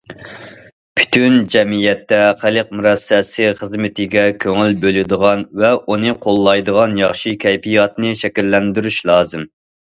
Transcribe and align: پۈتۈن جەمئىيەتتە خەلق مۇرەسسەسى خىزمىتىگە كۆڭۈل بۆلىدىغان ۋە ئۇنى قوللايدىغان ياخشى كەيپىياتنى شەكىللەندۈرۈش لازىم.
پۈتۈن 0.99 1.33
جەمئىيەتتە 1.55 2.17
خەلق 2.43 2.71
مۇرەسسەسى 2.79 3.49
خىزمىتىگە 3.59 4.23
كۆڭۈل 4.45 4.73
بۆلىدىغان 4.87 5.45
ۋە 5.65 5.71
ئۇنى 5.81 6.15
قوللايدىغان 6.25 6.97
ياخشى 7.03 7.35
كەيپىياتنى 7.45 8.17
شەكىللەندۈرۈش 8.25 9.01
لازىم. 9.13 9.47